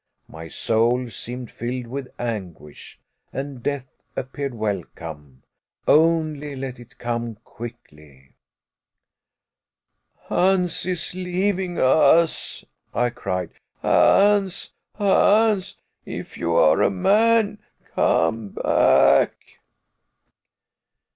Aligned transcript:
My 0.27 0.47
soul 0.47 1.09
seemed 1.09 1.51
filled 1.51 1.85
with 1.85 2.07
anguish, 2.17 2.99
and 3.31 3.61
death 3.61 3.85
appeared 4.15 4.55
welcome, 4.55 5.43
only 5.87 6.55
let 6.55 6.79
it 6.79 6.97
come 6.97 7.35
quickly. 7.43 8.33
"Hans 10.23 10.87
is 10.87 11.13
leaving 11.13 11.77
us," 11.77 12.65
I 12.95 13.11
cried. 13.11 13.51
"Hans 13.83 14.71
Hans, 14.95 15.77
if 16.03 16.35
you 16.35 16.55
are 16.55 16.81
a 16.81 16.89
man, 16.89 17.59
come 17.93 18.49
back." 18.53 19.37